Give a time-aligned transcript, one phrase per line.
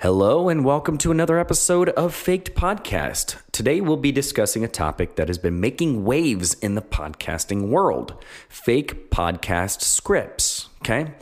[0.00, 3.42] Hello, and welcome to another episode of Faked Podcast.
[3.50, 8.14] Today, we'll be discussing a topic that has been making waves in the podcasting world
[8.48, 10.68] fake podcast scripts.
[10.82, 11.14] Okay.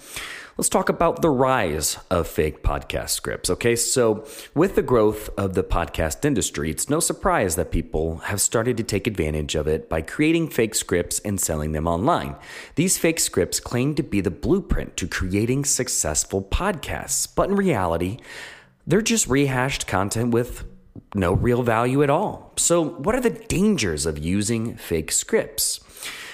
[0.59, 3.49] Let's talk about the rise of fake podcast scripts.
[3.49, 8.43] Okay, so with the growth of the podcast industry, it's no surprise that people have
[8.43, 12.37] started to take advantage of it by creating fake scripts and selling them online.
[12.75, 18.19] These fake scripts claim to be the blueprint to creating successful podcasts, but in reality,
[18.87, 20.65] they're just rehashed content with
[21.15, 22.53] no real value at all.
[22.57, 25.81] So, what are the dangers of using fake scripts?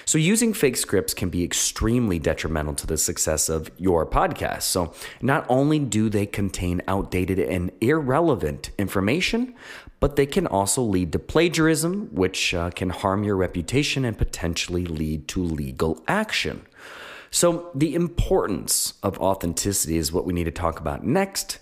[0.04, 4.62] So, using fake scripts can be extremely detrimental to the success of your podcast.
[4.62, 9.54] So, not only do they contain outdated and irrelevant information,
[10.00, 14.84] but they can also lead to plagiarism, which uh, can harm your reputation and potentially
[14.84, 16.66] lead to legal action.
[17.30, 21.58] So, the importance of authenticity is what we need to talk about next.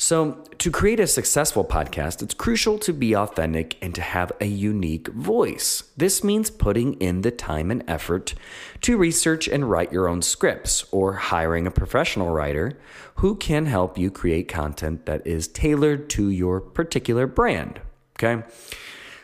[0.00, 4.44] So, to create a successful podcast, it's crucial to be authentic and to have a
[4.44, 5.82] unique voice.
[5.96, 8.34] This means putting in the time and effort
[8.82, 12.78] to research and write your own scripts or hiring a professional writer
[13.16, 17.80] who can help you create content that is tailored to your particular brand.
[18.14, 18.44] Okay.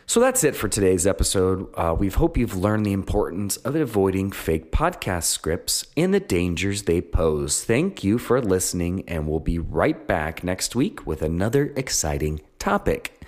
[0.06, 1.66] So that's it for today's episode.
[1.74, 6.82] Uh, we hope you've learned the importance of avoiding fake podcast scripts and the dangers
[6.82, 7.64] they pose.
[7.64, 13.22] Thank you for listening, and we'll be right back next week with another exciting topic.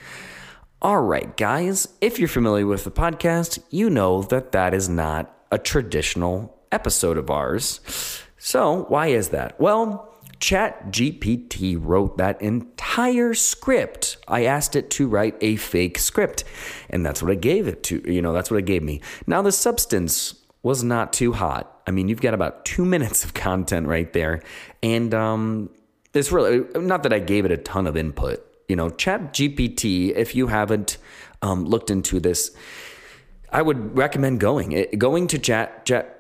[0.83, 5.35] All right, guys, if you're familiar with the podcast, you know that that is not
[5.51, 7.81] a traditional episode of ours.
[8.37, 9.59] So, why is that?
[9.59, 10.06] Well,
[10.41, 14.19] ChatGPT wrote that entire script.
[14.28, 16.44] I asked it to write a fake script,
[16.91, 18.03] and that's what I gave it to.
[18.11, 19.00] You know, that's what it gave me.
[19.27, 21.81] Now, the substance was not too hot.
[21.87, 24.43] I mean, you've got about two minutes of content right there,
[24.83, 25.71] and um,
[26.12, 28.43] it's really not that I gave it a ton of input.
[28.69, 30.15] You know, ChatGPT.
[30.15, 30.99] If you haven't
[31.41, 32.55] um, looked into this,
[33.50, 34.87] I would recommend going.
[34.99, 36.16] going to Chat Chat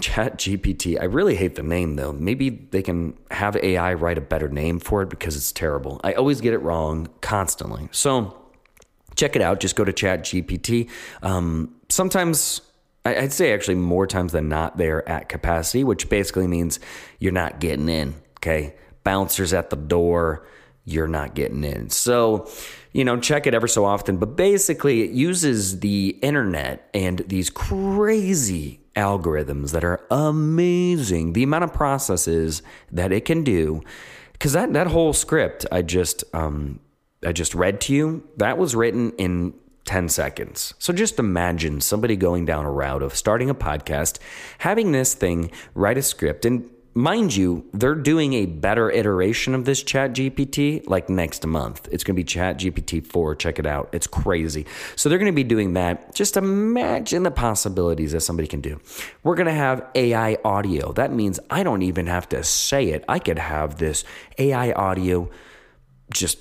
[0.00, 1.00] Chat GPT.
[1.00, 2.12] I really hate the name though.
[2.12, 6.00] Maybe they can have AI write a better name for it because it's terrible.
[6.04, 7.88] I always get it wrong constantly.
[7.92, 8.36] So
[9.14, 9.60] check it out.
[9.60, 10.90] Just go to Chat GPT.
[11.22, 12.60] Um, sometimes
[13.04, 16.80] I'd say actually more times than not they're at capacity, which basically means
[17.18, 18.14] you're not getting in.
[18.38, 18.74] Okay,
[19.04, 20.46] bouncers at the door.
[20.84, 21.90] You're not getting in.
[21.90, 22.48] So
[22.96, 24.16] you know, check it ever so often.
[24.16, 31.34] But basically, it uses the internet and these crazy algorithms that are amazing.
[31.34, 33.82] The amount of processes that it can do,
[34.32, 36.80] because that that whole script I just um,
[37.24, 39.54] I just read to you, that was written in
[39.84, 40.74] 10 seconds.
[40.78, 44.18] So just imagine somebody going down a route of starting a podcast,
[44.58, 49.66] having this thing write a script and mind you, they're doing a better iteration of
[49.66, 51.86] this Chat GPT like next month.
[51.92, 53.34] It's going to be Chat GPT 4.
[53.36, 53.90] Check it out.
[53.92, 54.66] It's crazy.
[54.96, 56.14] So they're going to be doing that.
[56.14, 58.80] Just imagine the possibilities that somebody can do.
[59.22, 60.92] We're going to have AI audio.
[60.92, 63.04] That means I don't even have to say it.
[63.08, 64.02] I could have this
[64.38, 65.28] AI audio
[66.12, 66.38] just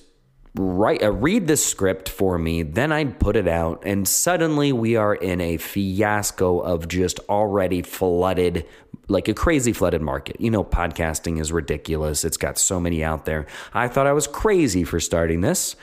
[0.58, 4.96] write uh, read the script for me then i'd put it out and suddenly we
[4.96, 8.66] are in a fiasco of just already flooded
[9.08, 10.40] like a crazy flooded market.
[10.40, 12.26] You know podcasting is ridiculous.
[12.26, 13.46] It's got so many out there.
[13.74, 15.76] I thought i was crazy for starting this.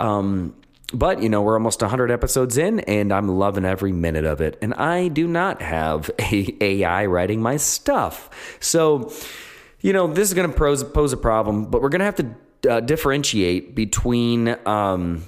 [0.00, 0.54] Um,
[0.92, 4.58] but you know we're almost 100 episodes in and i'm loving every minute of it.
[4.62, 8.58] And i do not have a ai writing my stuff.
[8.60, 9.12] So
[9.80, 12.16] you know this is going to pose, pose a problem but we're going to have
[12.16, 12.34] to
[12.70, 15.22] uh, differentiate between um,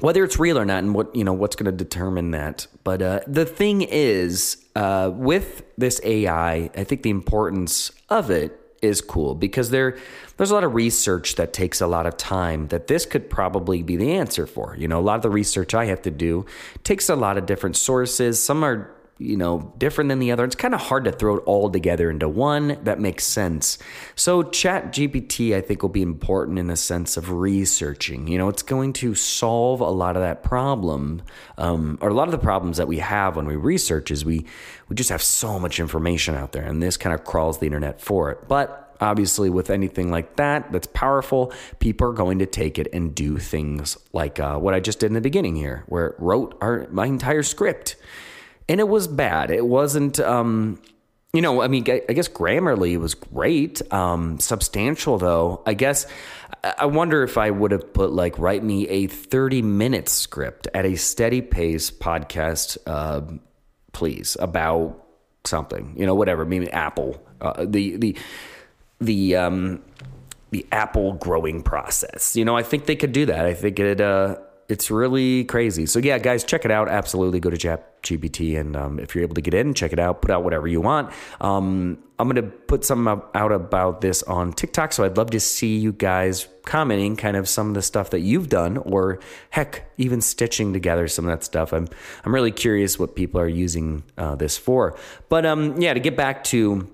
[0.00, 2.66] whether it's real or not, and what you know what's going to determine that.
[2.84, 8.58] But uh, the thing is, uh, with this AI, I think the importance of it
[8.82, 9.96] is cool because there
[10.36, 13.82] there's a lot of research that takes a lot of time that this could probably
[13.82, 14.74] be the answer for.
[14.76, 16.46] You know, a lot of the research I have to do
[16.82, 18.42] takes a lot of different sources.
[18.42, 20.44] Some are you know, different than the other.
[20.44, 23.78] It's kind of hard to throw it all together into one that makes sense.
[24.16, 28.26] So, Chat GPT, I think, will be important in the sense of researching.
[28.26, 31.22] You know, it's going to solve a lot of that problem,
[31.58, 34.44] um, or a lot of the problems that we have when we research is we
[34.88, 38.00] we just have so much information out there, and this kind of crawls the internet
[38.00, 38.48] for it.
[38.48, 43.14] But obviously, with anything like that that's powerful, people are going to take it and
[43.14, 46.56] do things like uh, what I just did in the beginning here, where it wrote
[46.60, 47.96] our my entire script,
[48.72, 49.50] and it was bad.
[49.50, 50.18] It wasn't.
[50.18, 50.80] Um,
[51.34, 53.82] you know, I mean, I guess Grammarly was great.
[53.92, 55.62] Um, substantial, though.
[55.66, 56.06] I guess
[56.78, 60.86] I wonder if I would have put like write me a thirty minute script at
[60.86, 63.20] a steady pace podcast, uh,
[63.92, 65.06] please about
[65.44, 65.94] something.
[65.98, 66.46] You know, whatever.
[66.46, 67.22] Maybe Apple.
[67.42, 68.16] Uh, the the
[69.02, 69.82] the um,
[70.50, 72.36] the apple growing process.
[72.36, 73.44] You know, I think they could do that.
[73.44, 74.00] I think it.
[74.00, 74.36] Uh,
[74.68, 75.86] it's really crazy.
[75.86, 76.88] So yeah, guys, check it out.
[76.88, 80.22] Absolutely, go to ChatGPT, and um, if you're able to get in, check it out.
[80.22, 81.12] Put out whatever you want.
[81.40, 85.76] Um, I'm gonna put some out about this on TikTok, so I'd love to see
[85.78, 89.18] you guys commenting, kind of some of the stuff that you've done, or
[89.50, 91.72] heck, even stitching together some of that stuff.
[91.72, 91.88] I'm
[92.24, 94.96] I'm really curious what people are using uh, this for.
[95.28, 96.88] But um, yeah, to get back to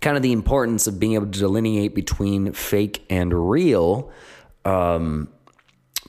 [0.00, 4.10] kind of the importance of being able to delineate between fake and real.
[4.64, 5.28] Um,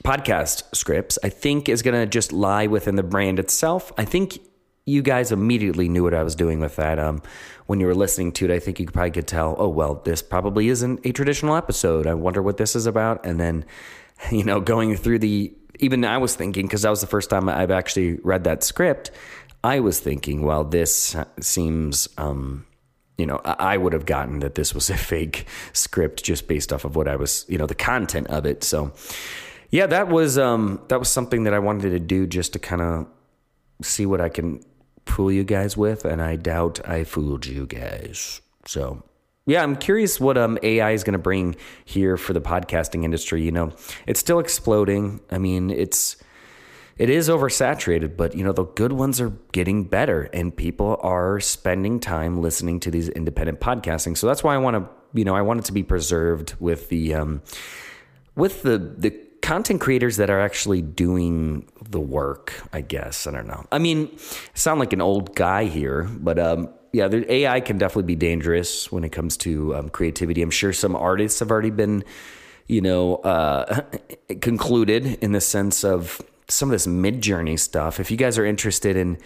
[0.02, 3.92] podcast scripts, I think is going to just lie within the brand itself.
[3.96, 4.38] I think
[4.84, 6.98] you guys immediately knew what I was doing with that.
[6.98, 7.22] Um,
[7.66, 10.22] when you were listening to it, I think you probably could tell, oh, well, this
[10.22, 12.06] probably isn't a traditional episode.
[12.06, 13.24] I wonder what this is about.
[13.24, 13.64] And then,
[14.30, 17.48] you know, going through the, even I was thinking, because that was the first time
[17.48, 19.12] I've actually read that script,
[19.64, 22.66] I was thinking, well, this seems, um,
[23.16, 26.84] you know, I would have gotten that this was a fake script just based off
[26.84, 28.64] of what I was, you know, the content of it.
[28.64, 28.92] So,
[29.72, 32.82] yeah, that was um, that was something that I wanted to do just to kind
[32.82, 33.06] of
[33.80, 34.62] see what I can
[35.06, 38.42] fool you guys with, and I doubt I fooled you guys.
[38.66, 39.02] So
[39.46, 43.42] yeah, I'm curious what um, AI is going to bring here for the podcasting industry.
[43.42, 43.72] You know,
[44.06, 45.20] it's still exploding.
[45.30, 46.18] I mean, it's
[46.98, 51.40] it is oversaturated, but you know, the good ones are getting better, and people are
[51.40, 54.18] spending time listening to these independent podcasting.
[54.18, 56.90] So that's why I want to, you know, I want it to be preserved with
[56.90, 57.40] the um,
[58.36, 63.26] with the the content creators that are actually doing the work, I guess.
[63.26, 63.66] I don't know.
[63.70, 64.18] I mean, I
[64.54, 69.04] sound like an old guy here, but um, yeah, AI can definitely be dangerous when
[69.04, 70.42] it comes to um, creativity.
[70.42, 72.04] I'm sure some artists have already been,
[72.68, 73.82] you know, uh,
[74.40, 77.98] concluded in the sense of some of this Midjourney stuff.
[77.98, 79.18] If you guys are interested in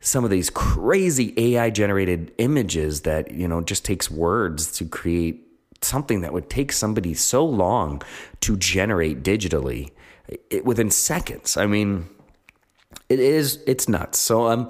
[0.00, 5.45] some of these crazy AI generated images that, you know, just takes words to create
[5.86, 8.02] something that would take somebody so long
[8.40, 9.90] to generate digitally
[10.50, 11.56] it, within seconds.
[11.56, 12.08] I mean,
[13.08, 14.18] it is it's nuts.
[14.18, 14.68] So I'm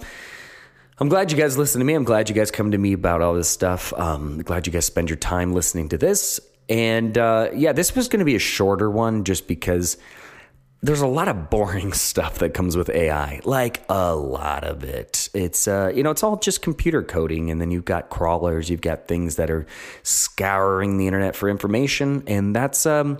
[0.98, 1.94] I'm glad you guys listen to me.
[1.94, 3.92] I'm glad you guys come to me about all this stuff.
[3.94, 6.40] Um, glad you guys spend your time listening to this.
[6.68, 9.98] And uh, yeah, this was going to be a shorter one just because
[10.82, 15.28] there's a lot of boring stuff that comes with AI, like a lot of it.
[15.34, 18.80] It's uh, you know, it's all just computer coding, and then you've got crawlers, you've
[18.80, 19.66] got things that are
[20.02, 23.18] scouring the internet for information, and that's um,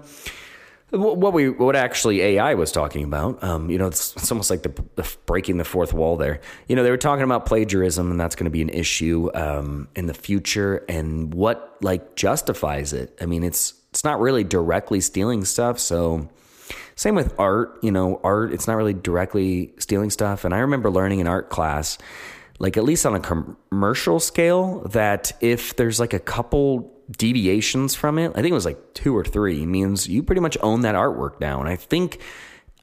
[0.91, 3.43] what we what actually AI was talking about.
[3.43, 6.41] Um, you know, it's, it's almost like the, the, breaking the fourth wall there.
[6.69, 9.88] You know, they were talking about plagiarism, and that's going to be an issue um,
[9.97, 13.17] in the future, and what like justifies it.
[13.20, 16.29] I mean, it's it's not really directly stealing stuff, so
[16.96, 20.44] same with art, you know, art, it's not really directly stealing stuff.
[20.44, 21.98] And I remember learning in art class,
[22.58, 28.19] like at least on a commercial scale, that if there's like a couple deviations from
[28.19, 30.94] it, I think it was like two or three, means you pretty much own that
[30.94, 31.60] artwork now.
[31.60, 32.19] And I think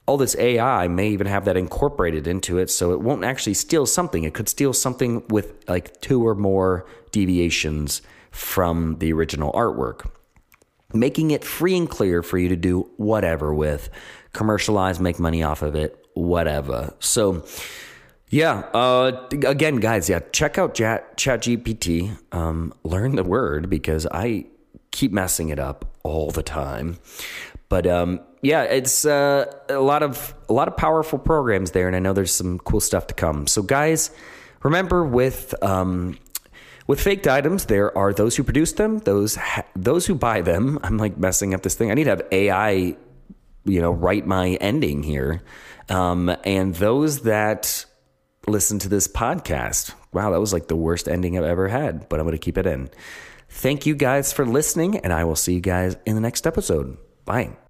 [0.05, 3.87] all this AI may even have that incorporated into it, so it won't actually steal
[3.87, 4.25] something.
[4.25, 10.07] It could steal something with like two or more deviations from the original artwork
[10.93, 13.89] making it free and clear for you to do whatever with,
[14.33, 16.93] commercialize, make money off of it, whatever.
[16.99, 17.45] So,
[18.29, 22.17] yeah, uh, again, guys, yeah, check out Chat, ChatGPT.
[22.31, 24.45] Um, learn the word because I
[24.91, 26.97] keep messing it up all the time.
[27.69, 31.95] But um, yeah, it's uh, a lot of a lot of powerful programs there, and
[31.95, 33.47] I know there's some cool stuff to come.
[33.47, 34.11] So, guys,
[34.63, 36.17] remember with um,
[36.87, 40.79] with faked items, there are those who produce them, those ha- those who buy them.
[40.83, 41.91] I'm like messing up this thing.
[41.91, 42.95] I need to have AI,
[43.65, 45.41] you know, write my ending here,
[45.89, 47.85] um, and those that
[48.47, 49.93] listen to this podcast.
[50.11, 52.57] Wow, that was like the worst ending I've ever had, but I'm going to keep
[52.57, 52.89] it in.
[53.49, 56.97] Thank you guys for listening, and I will see you guys in the next episode.
[57.25, 57.62] Bye.